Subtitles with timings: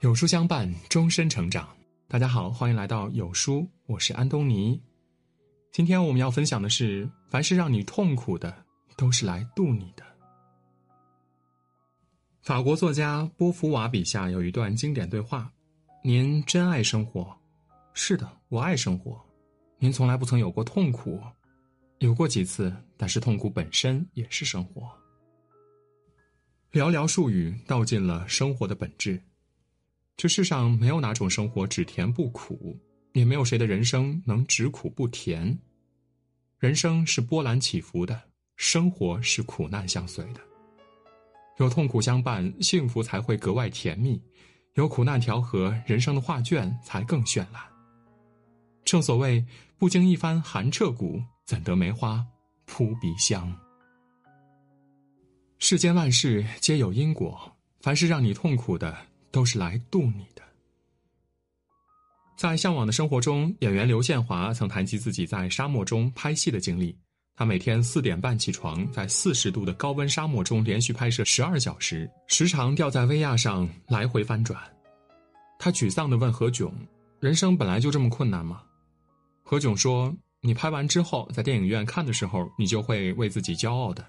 [0.00, 1.68] 有书相伴，终身成长。
[2.08, 4.80] 大家好，欢迎来到有书，我是安东尼。
[5.72, 8.64] 今天我们要分享的是：凡是让你痛苦的，
[8.96, 10.02] 都是来渡你的。
[12.40, 15.52] 法国作家波伏娃笔下有一段经典对话
[16.02, 17.36] ：“您真爱生活？
[17.92, 19.22] 是的，我爱生活。
[19.78, 21.20] 您从来不曾有过痛苦，
[21.98, 24.90] 有过几次，但是痛苦本身也是生活。
[26.72, 29.22] 寥寥数语道尽了生活的本质。”
[30.20, 32.78] 这世上没有哪种生活只甜不苦，
[33.14, 35.58] 也没有谁的人生能只苦不甜。
[36.58, 38.20] 人生是波澜起伏的，
[38.54, 40.40] 生活是苦难相随的。
[41.56, 44.20] 有痛苦相伴，幸福才会格外甜蜜；
[44.74, 47.62] 有苦难调和，人生的画卷才更绚烂。
[48.84, 49.42] 正所谓，
[49.78, 52.22] 不经一番寒彻骨，怎得梅花
[52.66, 53.50] 扑鼻香？
[55.58, 58.94] 世间万事皆有因果，凡是让你痛苦的。
[59.30, 60.42] 都是来渡你的。
[62.36, 66.96] 在向往的生活中，演员刘宪华曾谈及自己在沙漠中拍戏的经历。
[67.36, 74.60] 他每天四点半起床，在四十度的高温沙漠中连续拍摄十二小时，时常吊在威亚上来回翻转。
[75.58, 76.70] 他沮丧地问何炅
[77.20, 78.62] ：“人生本来就这么困难吗？”
[79.42, 84.04] 何炅说：“你拍完之后，在电影院看的时候，你就会为自己骄傲的。”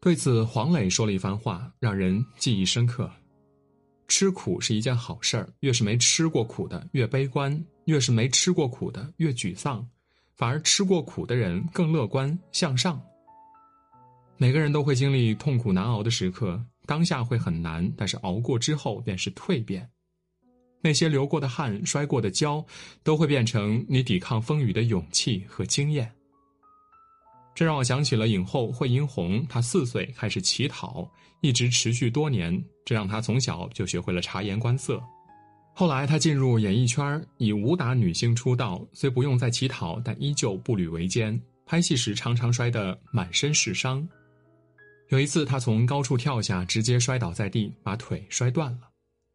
[0.00, 3.10] 对此，黄磊说了一番话，让人记忆深刻。
[4.06, 9.86] 吃苦是一件好事儿，越是没吃过苦的越悲观，越是没吃过苦的越沮丧，
[10.34, 13.00] 反而吃过苦的人更乐观向上。
[14.36, 19.88] 每个人都会经历痛苦难熬的时刻，当下会很难，但是熬过之后便是蜕变。
[20.82, 22.64] 那些流过的汗、摔过的跤，
[23.02, 26.12] 都会变成你抵抗风雨的勇气和经验。
[27.54, 31.08] 这让我想起了影后惠英红，她四岁开始乞讨，
[31.40, 35.00] 一直持续多年，这让她从小就学会了察言观色。
[35.72, 44.06] 后来她进入演艺圈，以武打女星出道，虽不用再乞讨，但依旧步履维艰，拍戏时常常摔得满身是伤。
[45.10, 48.88] 有一次，她从高处跳下，直接摔倒在地，把腿摔断了。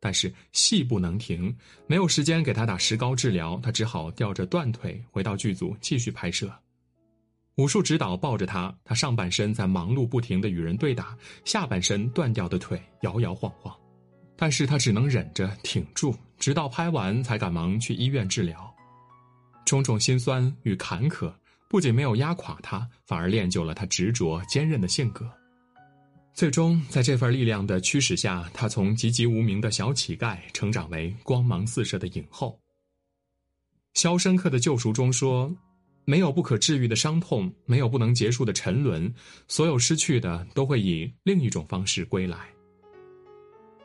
[0.00, 1.54] 但是戏不能停，
[1.86, 6.50] 没有时间给她打石膏治疗，她只好吊着断腿回到剧组继续拍摄。
[7.56, 13.74] 武术指导抱着他，他上半身在忙碌不停的与人对打，下半身断掉的腿摇摇晃晃，
[14.36, 18.70] 但是他只能忍着挺住，直到拍完才赶忙去医院治疗。
[19.64, 21.32] 种种心酸与坎坷，
[21.66, 25.26] 不仅没有压垮他，反而练就了他执着坚韧的性格。
[26.34, 32.60] 最终，在这份力量的驱使下，他从籍籍无名的小乞丐，成长为光芒四射的影后。
[33.98, 35.50] 《肖申克的救赎》中说。
[36.08, 39.12] 没有不可治愈的伤痛，没有不能结束的沉沦，
[39.48, 42.48] 所有失去的都会以另一种方式归来。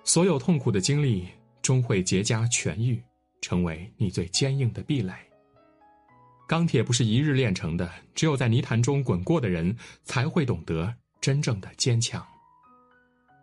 [0.03, 1.27] 所有痛苦的经历
[1.63, 3.01] 终会结痂痊愈，
[3.41, 5.13] 成为你最坚硬的壁垒。
[6.47, 12.23] 钢铁不是一日炼成的，只有在泥潭中滚过的人才会懂得真正的坚强。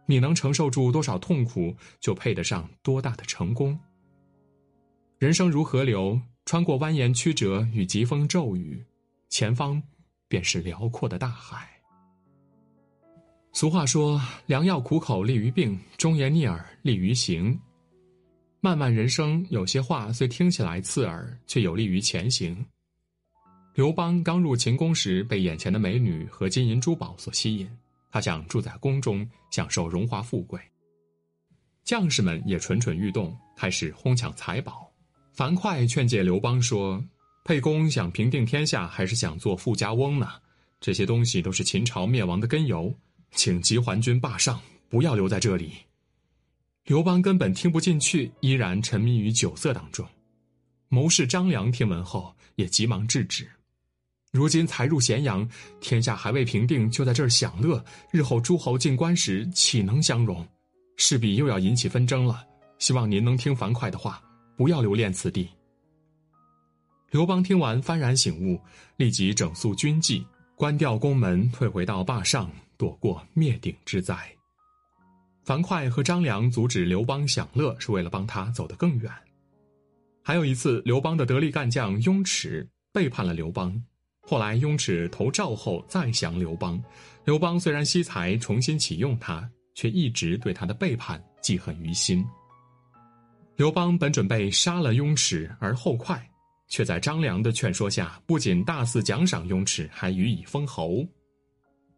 [0.06, 3.76] 你能承受住多少痛苦，就配得上多大的成功。
[5.18, 6.20] 人生如河流。
[6.48, 8.82] 穿过蜿蜒曲折与疾风骤雨，
[9.28, 9.82] 前方
[10.28, 11.69] 便是辽阔的大海。
[13.53, 17.60] 俗话说：“良药苦口利于病，忠言逆耳利于行。”
[18.62, 22.64] 漫漫人生，有些话虽听起来刺耳，却有利于前行。
[23.75, 27.69] 刘邦刚入秦宫时，被眼前的美女和金银珠宝所吸引，
[28.10, 30.58] 他想住在宫中，享受荣华富贵。
[31.84, 34.88] 将士们也蠢蠢欲动，开始哄抢财宝。
[35.38, 37.00] 樊哙劝诫刘邦说
[37.47, 40.28] ：“沛公想平定天下，还是想做富家翁呢？
[40.81, 42.93] 这些东西都是秦朝灭亡的根由，
[43.37, 45.75] 请急还军霸上，不要留在这里。”
[46.87, 50.04] 刘邦根本听不进去，依然沉迷于酒色当中。
[50.88, 53.49] 谋士张良听闻后，也急忙制止。
[54.32, 55.49] 如今才入咸阳，
[55.81, 60.44] 天下还未平定，就在这儿享乐，日后诸侯进关时，岂能相容？
[60.96, 62.44] 势必又要引起纷争了。
[62.81, 64.20] 希望您能听樊哙的话。
[64.58, 65.49] 不要留恋此地。
[67.12, 68.60] 刘邦听完幡然醒悟，
[68.96, 70.26] 立即整肃军纪，
[70.56, 74.19] 关掉宫门，退回到坝上，躲过灭顶之灾。
[75.44, 79.10] 樊哙和张良阻止刘邦享乐，是为了帮他走得更远。
[80.25, 83.81] 还有一次，刘邦的得力干将雍齿背叛了刘邦，
[84.22, 86.82] 后来雍齿投赵后再降刘邦，
[87.25, 92.26] 刘邦虽然惜才重新启用他，却一直对他的背叛记恨于心。
[93.58, 96.16] 刘邦本准备杀了雍齿而后快，
[96.69, 101.05] 却在张良的劝说下，不仅大肆奖赏雍齿，还予以封侯。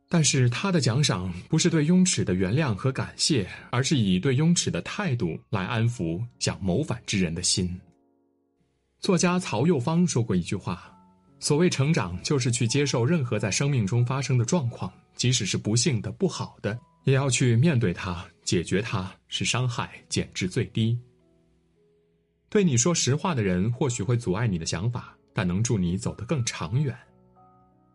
[0.09, 7.79] 但是他的奖赏不是对雍齿的原谅和感谢，而是以对雍齿的态度来安抚想谋反之人的心。
[8.99, 10.91] 作家曹幼芳说过一句话
[11.41, 20.99] ：“所谓成长，就是去接受任何在生命中发生的状况，即使是不幸的、不好的，也要去面对它、解决它，使伤害减至最低。”
[22.51, 26.93] 对你说实话的人，或许会阻碍你的想法，但能助你走得更长远。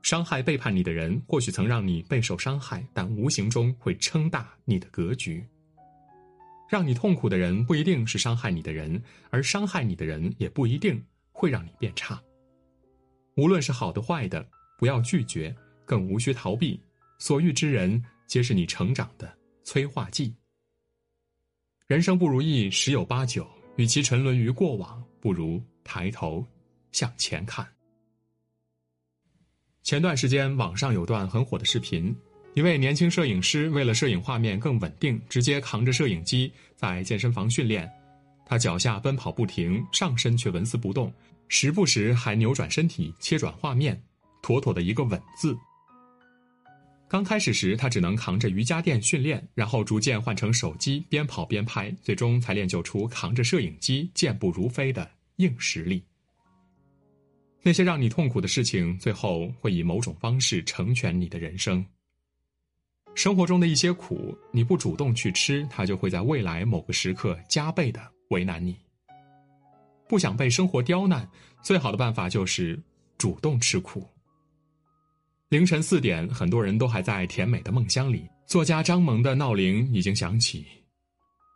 [0.02, 5.46] 伤害背叛你的人，或许曾让你备受伤害，但无形中会撑大你的格局。
[6.70, 11.04] 让你痛苦的人，不一定是伤害你的人，而伤害你的人，也不一定
[11.34, 12.18] 会让你变差。
[13.36, 14.48] 无论是好的坏的，
[14.78, 15.54] 不要拒绝，
[15.84, 16.80] 更无需逃避。
[17.20, 20.34] 所遇之人，皆是你成长的催化剂。
[21.88, 23.48] 人生不如意十有八九，
[23.78, 26.46] 与其沉沦于过往，不如抬头
[26.92, 27.68] 向前看。
[29.84, 32.16] 前段时间，网上有段很火的视频，
[32.54, 37.90] 一位年轻摄影师为了摄影画面更稳定，直接扛着摄影机在健身房训练。
[38.46, 41.14] 他脚下奔跑不停，上身却纹丝不动，
[41.48, 44.02] 时不时还扭转身体切转画面，
[44.42, 45.58] 妥妥的一个稳字。
[47.08, 56.04] 刚开始时，他只能扛着瑜伽垫训练，然后逐渐换成手机边跑边拍，最终才练就出扛着摄影机健步如飞的硬实力。
[57.62, 61.86] 那些让你痛苦的事情，最后会以某种方式成全你的人生。
[63.14, 68.76] 生活中的一些苦，你不主动去吃，它就会在未来某个时刻加倍的为难你。
[70.08, 71.28] 不想被生活刁难，
[71.62, 72.80] 最好的办法就是
[73.18, 74.08] 主动吃苦。
[75.56, 80.66] 凌晨四点，很多人都还在甜美的梦乡里，作家张萌的闹铃已经响起。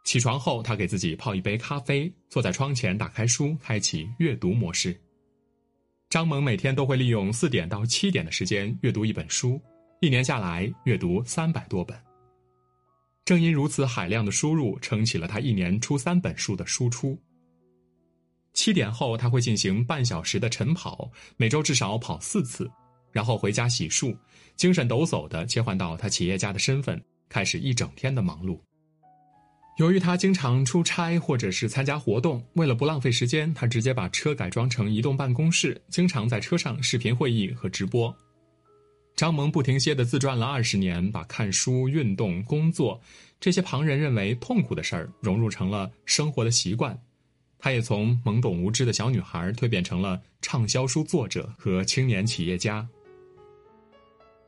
[0.05, 4.97] 起床后，他给自己泡一杯咖啡，坐在窗前，打开书，开启阅读模式。
[6.09, 9.61] 张萌每天都会利用四点到七点的时间阅读一本书，
[9.99, 11.93] 一年下来阅读三百多本。
[13.25, 17.21] 正因如此海量的输入，撑起了他一年出三本书的输出。
[18.53, 22.71] 七点后，他会进行半小时的晨跑，每周至少跑四次，
[23.11, 24.15] 然后回家洗漱，
[24.55, 28.59] 精神抖擞的切换到他企业家的身份，开始一整天的忙碌。
[29.77, 38.13] 由于他经常出差或者是参加活动，为了不浪费时间，他直接把车改装成移动办公室，经常在车上视频会议和直播。
[39.15, 42.99] 张萌不停歇地自传了二十年，把看书、运动、工作
[43.39, 46.97] 这些旁人认为痛苦的事儿融入成了生活的习惯。
[47.57, 52.87] 他也从懵懂无知的小女孩蜕变成了畅销书作者和青年企业家。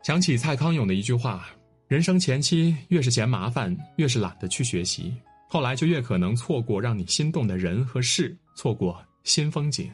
[0.03, 1.47] 想起蔡康永的一句话。
[1.87, 5.13] 人生前期越是嫌麻烦，越是懒得去学习，
[5.49, 9.91] 后来就越可能错过让你心动的人和事，错过新风景。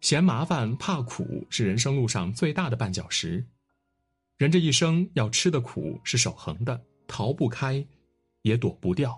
[0.00, 3.44] 嫌麻烦怕苦是人生路上最大的绊脚石。
[4.38, 7.84] 人这一生要吃的苦是守恒的，逃不开，
[8.40, 9.14] 也躲不掉。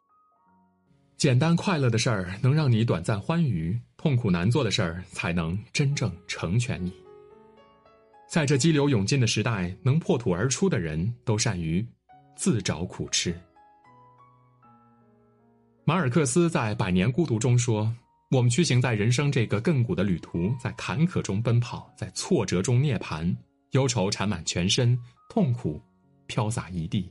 [1.17, 6.93] 简单快乐的事儿能让你短暂欢愉，痛苦难做的事儿才能真正成全你。
[8.29, 11.87] 在这激流勇进的时代，能破土而出的人都善于
[12.37, 13.35] 自找苦吃。
[15.85, 17.95] 马尔克斯在《百年孤独》中说
[18.33, 23.35] ：“我们驱行在人生这个亘古的旅途，在坎坷中奔跑，在挫折中涅槃，
[23.71, 24.99] 忧愁缠满全身，
[25.31, 25.81] 痛苦
[26.27, 27.09] 飘洒一地。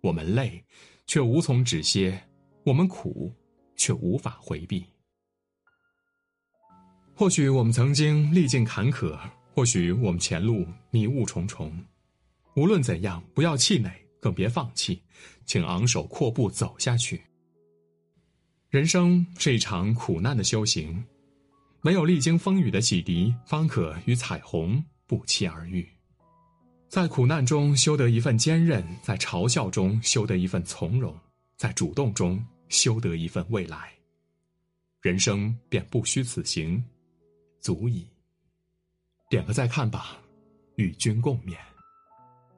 [0.00, 0.64] 我们累，
[1.06, 2.12] 却无从止歇；
[2.64, 3.34] 我们苦，
[3.74, 4.86] 却无法回避。
[7.16, 9.18] 或许我们曾经历尽坎坷。”
[9.58, 11.84] 或许我们前路迷雾重重，
[12.54, 15.02] 无论怎样，不要气馁，更别放弃，
[15.46, 17.20] 请昂首阔步走下去。
[18.70, 21.04] 人生是一场苦难的修行，
[21.80, 25.84] 唯有历经风雨的洗涤，方可与彩虹不期而遇。
[26.88, 31.12] 在苦难中修得一份坚韧，在嘲笑中修得一份从容，
[31.56, 33.92] 在主动中修得一份未来。
[35.00, 36.80] 人生便不虚此行，
[37.60, 38.06] 足矣。
[39.28, 40.16] 点个再看吧，
[40.76, 41.67] 与君共勉。